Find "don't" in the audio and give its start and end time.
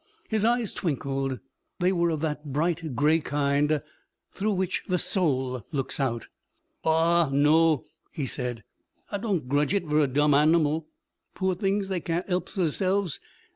9.19-9.47